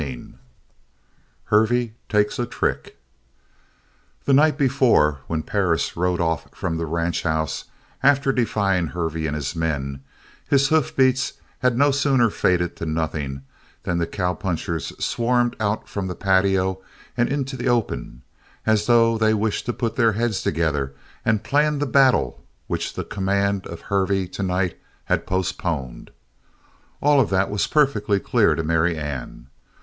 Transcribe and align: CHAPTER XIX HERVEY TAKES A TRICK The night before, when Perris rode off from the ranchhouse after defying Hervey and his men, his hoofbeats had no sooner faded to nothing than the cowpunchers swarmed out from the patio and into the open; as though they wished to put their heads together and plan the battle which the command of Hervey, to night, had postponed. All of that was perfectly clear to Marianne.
CHAPTER 0.01 0.15
XIX 0.17 0.31
HERVEY 1.51 1.93
TAKES 2.09 2.39
A 2.39 2.45
TRICK 2.47 2.97
The 4.25 4.33
night 4.33 4.57
before, 4.57 5.19
when 5.27 5.43
Perris 5.43 5.95
rode 5.95 6.19
off 6.19 6.47
from 6.55 6.77
the 6.77 6.87
ranchhouse 6.87 7.65
after 8.01 8.33
defying 8.33 8.87
Hervey 8.87 9.27
and 9.27 9.35
his 9.35 9.55
men, 9.55 10.01
his 10.49 10.69
hoofbeats 10.69 11.33
had 11.59 11.77
no 11.77 11.91
sooner 11.91 12.31
faded 12.31 12.75
to 12.77 12.87
nothing 12.87 13.43
than 13.83 13.99
the 13.99 14.07
cowpunchers 14.07 14.91
swarmed 14.99 15.55
out 15.59 15.87
from 15.87 16.07
the 16.07 16.15
patio 16.15 16.81
and 17.15 17.29
into 17.29 17.55
the 17.55 17.69
open; 17.69 18.23
as 18.65 18.87
though 18.87 19.19
they 19.19 19.35
wished 19.35 19.67
to 19.67 19.71
put 19.71 19.97
their 19.97 20.13
heads 20.13 20.41
together 20.41 20.95
and 21.23 21.43
plan 21.43 21.77
the 21.77 21.85
battle 21.85 22.43
which 22.65 22.95
the 22.95 23.03
command 23.03 23.67
of 23.67 23.81
Hervey, 23.81 24.25
to 24.29 24.41
night, 24.41 24.79
had 25.05 25.27
postponed. 25.27 26.09
All 27.01 27.19
of 27.21 27.29
that 27.29 27.51
was 27.51 27.67
perfectly 27.67 28.19
clear 28.19 28.55
to 28.55 28.63
Marianne. 28.63 29.45